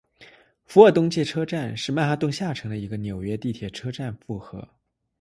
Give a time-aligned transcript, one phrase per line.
[0.65, 4.67] 福尔顿街车站是曼哈顿下城的一个纽约地铁车站复合。